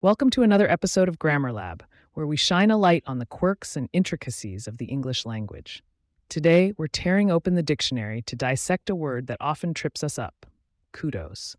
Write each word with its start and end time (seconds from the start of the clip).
Welcome 0.00 0.30
to 0.30 0.44
another 0.44 0.70
episode 0.70 1.08
of 1.08 1.18
Grammar 1.18 1.50
Lab, 1.50 1.82
where 2.14 2.24
we 2.24 2.36
shine 2.36 2.70
a 2.70 2.76
light 2.76 3.02
on 3.08 3.18
the 3.18 3.26
quirks 3.26 3.76
and 3.76 3.88
intricacies 3.92 4.68
of 4.68 4.78
the 4.78 4.84
English 4.84 5.26
language. 5.26 5.82
Today, 6.28 6.72
we're 6.78 6.86
tearing 6.86 7.32
open 7.32 7.56
the 7.56 7.64
dictionary 7.64 8.22
to 8.22 8.36
dissect 8.36 8.88
a 8.88 8.94
word 8.94 9.26
that 9.26 9.38
often 9.40 9.74
trips 9.74 10.04
us 10.04 10.16
up 10.16 10.46
kudos. 10.92 11.56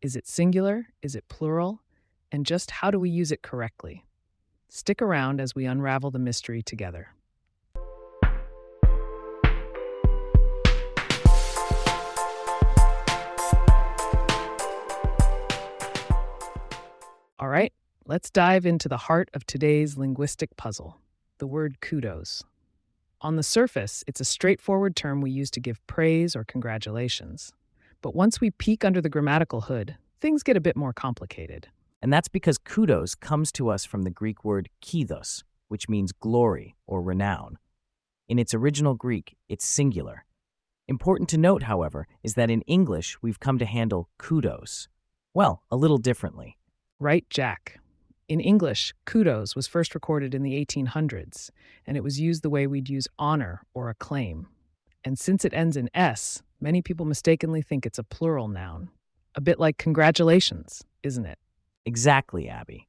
Is 0.00 0.16
it 0.16 0.26
singular? 0.26 0.86
Is 1.02 1.14
it 1.14 1.28
plural? 1.28 1.82
And 2.32 2.46
just 2.46 2.70
how 2.70 2.90
do 2.90 2.98
we 2.98 3.10
use 3.10 3.30
it 3.30 3.42
correctly? 3.42 4.06
Stick 4.70 5.02
around 5.02 5.38
as 5.38 5.54
we 5.54 5.66
unravel 5.66 6.10
the 6.10 6.18
mystery 6.18 6.62
together. 6.62 7.08
Let's 18.06 18.30
dive 18.30 18.66
into 18.66 18.88
the 18.88 18.96
heart 18.96 19.30
of 19.32 19.46
today's 19.46 19.96
linguistic 19.96 20.56
puzzle 20.56 20.98
the 21.38 21.46
word 21.46 21.80
kudos. 21.80 22.44
On 23.20 23.34
the 23.34 23.42
surface, 23.42 24.04
it's 24.06 24.20
a 24.20 24.24
straightforward 24.24 24.94
term 24.94 25.20
we 25.20 25.30
use 25.32 25.50
to 25.50 25.60
give 25.60 25.84
praise 25.88 26.36
or 26.36 26.44
congratulations. 26.44 27.52
But 28.00 28.14
once 28.14 28.40
we 28.40 28.52
peek 28.52 28.84
under 28.84 29.00
the 29.00 29.08
grammatical 29.08 29.62
hood, 29.62 29.96
things 30.20 30.44
get 30.44 30.56
a 30.56 30.60
bit 30.60 30.76
more 30.76 30.92
complicated. 30.92 31.66
And 32.00 32.12
that's 32.12 32.28
because 32.28 32.58
kudos 32.58 33.16
comes 33.16 33.50
to 33.52 33.70
us 33.70 33.84
from 33.84 34.02
the 34.02 34.10
Greek 34.10 34.44
word 34.44 34.68
kydos, 34.80 35.42
which 35.66 35.88
means 35.88 36.12
glory 36.12 36.76
or 36.86 37.02
renown. 37.02 37.58
In 38.28 38.38
its 38.38 38.54
original 38.54 38.94
Greek, 38.94 39.36
it's 39.48 39.66
singular. 39.66 40.26
Important 40.86 41.28
to 41.30 41.38
note, 41.38 41.64
however, 41.64 42.06
is 42.22 42.34
that 42.34 42.50
in 42.50 42.62
English, 42.62 43.20
we've 43.20 43.40
come 43.40 43.58
to 43.58 43.66
handle 43.66 44.08
kudos, 44.16 44.86
well, 45.34 45.64
a 45.72 45.76
little 45.76 45.98
differently. 45.98 46.56
Right, 47.00 47.24
Jack? 47.30 47.80
In 48.28 48.40
English, 48.40 48.94
kudos 49.04 49.56
was 49.56 49.66
first 49.66 49.94
recorded 49.94 50.34
in 50.34 50.42
the 50.42 50.64
1800s, 50.64 51.50
and 51.86 51.96
it 51.96 52.04
was 52.04 52.20
used 52.20 52.42
the 52.42 52.50
way 52.50 52.66
we'd 52.66 52.88
use 52.88 53.08
honor 53.18 53.62
or 53.74 53.90
acclaim. 53.90 54.46
And 55.04 55.18
since 55.18 55.44
it 55.44 55.52
ends 55.52 55.76
in 55.76 55.90
S, 55.92 56.42
many 56.60 56.80
people 56.82 57.04
mistakenly 57.04 57.62
think 57.62 57.84
it's 57.84 57.98
a 57.98 58.04
plural 58.04 58.48
noun. 58.48 58.90
A 59.34 59.40
bit 59.40 59.58
like 59.58 59.76
congratulations, 59.76 60.82
isn't 61.02 61.26
it? 61.26 61.38
Exactly, 61.84 62.48
Abby. 62.48 62.88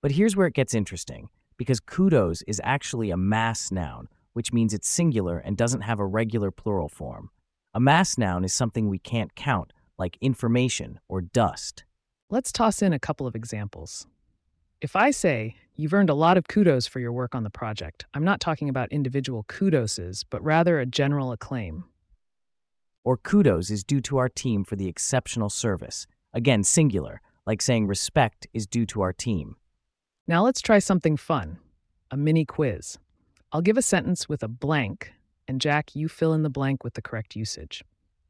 But 0.00 0.12
here's 0.12 0.34
where 0.34 0.46
it 0.46 0.54
gets 0.54 0.74
interesting, 0.74 1.28
because 1.58 1.80
kudos 1.80 2.42
is 2.42 2.60
actually 2.64 3.10
a 3.10 3.16
mass 3.16 3.70
noun, 3.70 4.08
which 4.32 4.52
means 4.52 4.72
it's 4.72 4.88
singular 4.88 5.38
and 5.38 5.56
doesn't 5.56 5.82
have 5.82 6.00
a 6.00 6.06
regular 6.06 6.50
plural 6.50 6.88
form. 6.88 7.30
A 7.74 7.80
mass 7.80 8.16
noun 8.16 8.44
is 8.44 8.54
something 8.54 8.88
we 8.88 8.98
can't 8.98 9.34
count, 9.34 9.72
like 9.98 10.16
information 10.20 11.00
or 11.08 11.20
dust. 11.20 11.84
Let's 12.30 12.50
toss 12.50 12.82
in 12.82 12.92
a 12.92 12.98
couple 12.98 13.26
of 13.26 13.36
examples. 13.36 14.06
If 14.84 14.96
I 14.96 15.12
say, 15.12 15.54
You've 15.76 15.94
earned 15.94 16.10
a 16.10 16.14
lot 16.14 16.36
of 16.36 16.46
kudos 16.46 16.86
for 16.86 17.00
your 17.00 17.10
work 17.10 17.34
on 17.34 17.42
the 17.42 17.48
project, 17.48 18.04
I'm 18.12 18.22
not 18.22 18.38
talking 18.38 18.68
about 18.68 18.92
individual 18.92 19.44
kudoses, 19.44 20.24
but 20.28 20.44
rather 20.44 20.78
a 20.78 20.84
general 20.84 21.32
acclaim. 21.32 21.84
Or 23.02 23.16
kudos 23.16 23.70
is 23.70 23.82
due 23.82 24.02
to 24.02 24.18
our 24.18 24.28
team 24.28 24.62
for 24.62 24.76
the 24.76 24.86
exceptional 24.86 25.48
service. 25.48 26.06
Again, 26.34 26.64
singular, 26.64 27.22
like 27.46 27.62
saying 27.62 27.86
respect 27.86 28.46
is 28.52 28.66
due 28.66 28.84
to 28.88 29.00
our 29.00 29.14
team. 29.14 29.56
Now 30.28 30.44
let's 30.44 30.60
try 30.60 30.80
something 30.80 31.16
fun 31.16 31.60
a 32.10 32.16
mini 32.18 32.44
quiz. 32.44 32.98
I'll 33.52 33.62
give 33.62 33.78
a 33.78 33.82
sentence 33.82 34.28
with 34.28 34.42
a 34.42 34.48
blank, 34.48 35.14
and 35.48 35.62
Jack, 35.62 35.96
you 35.96 36.10
fill 36.10 36.34
in 36.34 36.42
the 36.42 36.50
blank 36.50 36.84
with 36.84 36.92
the 36.92 37.02
correct 37.02 37.34
usage. 37.34 37.82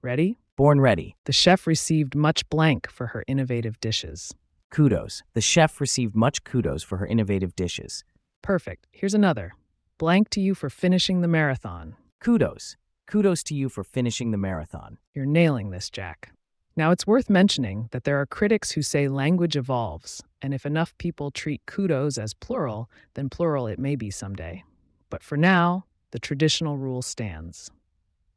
Ready? 0.02 0.39
Born 0.55 0.80
ready. 0.80 1.16
The 1.24 1.33
chef 1.33 1.66
received 1.66 2.14
much 2.14 2.48
blank 2.48 2.89
for 2.89 3.08
her 3.08 3.24
innovative 3.27 3.80
dishes. 3.80 4.33
Kudos. 4.70 5.22
The 5.34 5.40
chef 5.40 5.80
received 5.80 6.16
much 6.16 6.44
kudos 6.44 6.83
for 6.83 6.98
her 6.98 7.06
innovative 7.06 7.55
dishes. 7.55 8.05
Perfect. 8.42 8.86
Here's 8.92 9.14
another. 9.14 9.52
Blank 9.98 10.30
to 10.30 10.40
you 10.40 10.55
for 10.55 10.68
finishing 10.68 11.20
the 11.20 11.28
marathon. 11.28 11.96
Kudos. 12.20 12.77
Kudos 13.06 13.42
to 13.44 13.55
you 13.55 13.68
for 13.68 13.84
finishing 13.84 14.30
the 14.30 14.39
marathon. 14.39 14.98
You're 15.12 15.27
nailing 15.27 15.70
this, 15.70 15.90
Jack. 15.90 16.33
Now, 16.77 16.90
it's 16.90 17.06
worth 17.06 17.30
mentioning 17.30 17.89
that 17.92 18.02
there 18.02 18.20
are 18.20 18.27
critics 18.27 18.72
who 18.72 18.83
say 18.83 19.06
language 19.06 19.56
evolves, 19.56 20.22
and 20.42 20.52
if 20.52 20.66
enough 20.66 20.96
people 20.98 21.30
treat 21.30 21.62
kudos 21.66 22.18
as 22.18 22.34
plural, 22.34 22.90
then 23.14 23.28
plural 23.28 23.68
it 23.68 23.78
may 23.78 23.94
be 23.94 24.10
someday. 24.10 24.64
But 25.08 25.22
for 25.22 25.36
now, 25.36 25.84
the 26.10 26.18
traditional 26.18 26.77
rule 26.77 27.02
stands. 27.02 27.70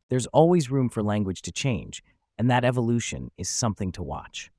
There's 0.09 0.28
always 0.28 0.69
room 0.69 0.90
for 0.90 1.02
language 1.02 1.41
to 1.44 1.52
change, 1.52 2.03
and 2.38 2.50
that 2.50 2.63
evolution 2.63 3.31
is 3.38 3.50
something 3.50 3.91
to 3.94 4.03
watch. 4.03 4.52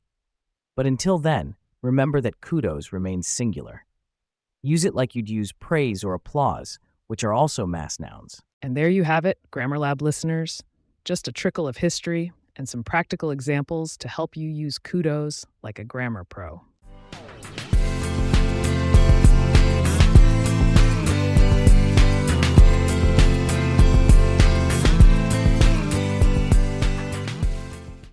But 0.78 0.86
until 0.86 1.18
then, 1.18 1.56
remember 1.82 2.20
that 2.20 2.40
kudos 2.40 2.92
remains 2.92 3.26
singular. 3.26 3.84
Use 4.62 4.84
it 4.84 4.94
like 4.94 5.16
you'd 5.16 5.28
use 5.28 5.50
praise 5.50 6.04
or 6.04 6.14
applause, 6.14 6.78
which 7.08 7.24
are 7.24 7.32
also 7.32 7.66
mass 7.66 7.98
nouns. 7.98 8.42
And 8.62 8.76
there 8.76 8.88
you 8.88 9.02
have 9.02 9.24
it, 9.24 9.40
Grammar 9.50 9.80
Lab 9.80 10.00
listeners. 10.00 10.62
Just 11.04 11.26
a 11.26 11.32
trickle 11.32 11.66
of 11.66 11.78
history 11.78 12.30
and 12.54 12.68
some 12.68 12.84
practical 12.84 13.32
examples 13.32 13.96
to 13.96 14.06
help 14.06 14.36
you 14.36 14.48
use 14.48 14.78
kudos 14.78 15.44
like 15.64 15.80
a 15.80 15.84
grammar 15.84 16.22
pro. 16.22 16.62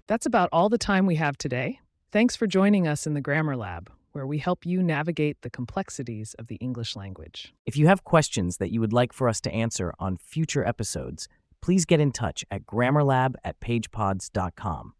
That's 0.07 0.25
about 0.25 0.49
all 0.51 0.69
the 0.69 0.79
time 0.79 1.05
we 1.05 1.17
have 1.17 1.37
today. 1.37 1.79
Thanks 2.11 2.35
for 2.35 2.47
joining 2.47 2.87
us 2.87 3.05
in 3.05 3.13
the 3.13 3.21
Grammar 3.21 3.57
Lab, 3.57 3.91
where 4.13 4.25
we 4.25 4.37
help 4.37 4.65
you 4.65 4.81
navigate 4.81 5.41
the 5.41 5.49
complexities 5.49 6.33
of 6.35 6.47
the 6.47 6.55
English 6.55 6.95
language. 6.95 7.53
If 7.65 7.75
you 7.75 7.87
have 7.87 8.05
questions 8.05 8.57
that 8.57 8.71
you 8.71 8.79
would 8.79 8.93
like 8.93 9.11
for 9.11 9.27
us 9.27 9.41
to 9.41 9.51
answer 9.51 9.93
on 9.99 10.17
future 10.17 10.65
episodes, 10.65 11.27
please 11.61 11.83
get 11.83 11.99
in 11.99 12.11
touch 12.11 12.45
at 12.49 12.65
grammarlab 12.65 13.35
at 13.43 13.59
pagepods.com. 13.59 14.93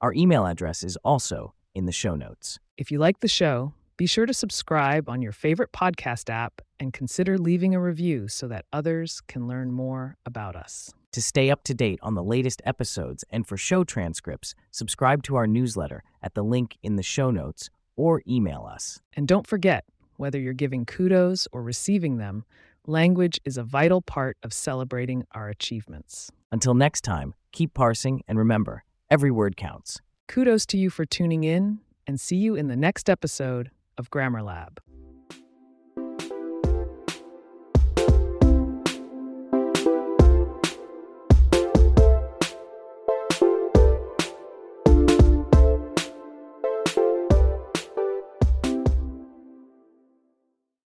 Our 0.00 0.12
email 0.14 0.44
address 0.44 0.82
is 0.82 0.96
also 1.04 1.54
in 1.74 1.86
the 1.86 1.92
show 1.92 2.16
notes. 2.16 2.58
If 2.76 2.90
you 2.90 2.98
like 2.98 3.20
the 3.20 3.28
show, 3.28 3.72
be 3.96 4.06
sure 4.06 4.26
to 4.26 4.34
subscribe 4.34 5.08
on 5.08 5.22
your 5.22 5.32
favorite 5.32 5.72
podcast 5.72 6.28
app 6.28 6.60
and 6.80 6.92
consider 6.92 7.38
leaving 7.38 7.74
a 7.74 7.80
review 7.80 8.28
so 8.28 8.48
that 8.48 8.66
others 8.72 9.22
can 9.28 9.46
learn 9.46 9.70
more 9.70 10.16
about 10.26 10.56
us. 10.56 10.92
To 11.16 11.22
stay 11.22 11.48
up 11.48 11.64
to 11.64 11.72
date 11.72 11.98
on 12.02 12.14
the 12.14 12.22
latest 12.22 12.60
episodes 12.66 13.24
and 13.30 13.46
for 13.46 13.56
show 13.56 13.84
transcripts, 13.84 14.54
subscribe 14.70 15.22
to 15.22 15.36
our 15.36 15.46
newsletter 15.46 16.02
at 16.22 16.34
the 16.34 16.44
link 16.44 16.76
in 16.82 16.96
the 16.96 17.02
show 17.02 17.30
notes 17.30 17.70
or 17.96 18.20
email 18.28 18.68
us. 18.70 19.00
And 19.14 19.26
don't 19.26 19.46
forget, 19.46 19.86
whether 20.18 20.38
you're 20.38 20.52
giving 20.52 20.84
kudos 20.84 21.48
or 21.52 21.62
receiving 21.62 22.18
them, 22.18 22.44
language 22.86 23.40
is 23.46 23.56
a 23.56 23.62
vital 23.62 24.02
part 24.02 24.36
of 24.42 24.52
celebrating 24.52 25.24
our 25.32 25.48
achievements. 25.48 26.30
Until 26.52 26.74
next 26.74 27.00
time, 27.00 27.32
keep 27.50 27.72
parsing 27.72 28.20
and 28.28 28.36
remember, 28.36 28.84
every 29.10 29.30
word 29.30 29.56
counts. 29.56 30.02
Kudos 30.28 30.66
to 30.66 30.76
you 30.76 30.90
for 30.90 31.06
tuning 31.06 31.44
in, 31.44 31.78
and 32.06 32.20
see 32.20 32.36
you 32.36 32.56
in 32.56 32.68
the 32.68 32.76
next 32.76 33.08
episode 33.08 33.70
of 33.96 34.10
Grammar 34.10 34.42
Lab. 34.42 34.82